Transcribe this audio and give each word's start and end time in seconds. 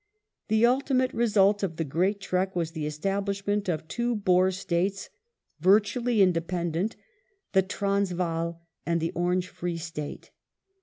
The 0.47 0.65
ultimate 0.65 1.13
result 1.13 1.61
of 1.61 1.75
the 1.75 1.83
Great 1.83 2.19
Trek 2.19 2.55
was 2.55 2.71
the 2.71 2.87
establishment 2.87 3.69
of 3.69 3.87
two 3.87 4.15
Boer 4.15 4.49
States 4.49 5.11
virtually 5.59 6.23
independent, 6.23 6.95
the 7.53 7.61
Transvaal 7.61 8.63
and 8.83 8.99
the 8.99 9.11
Orange 9.11 9.47
Free 9.47 9.77
State. 9.77 10.31